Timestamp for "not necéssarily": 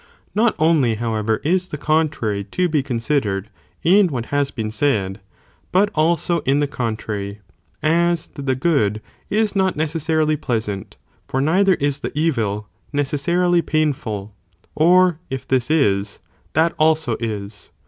9.55-10.41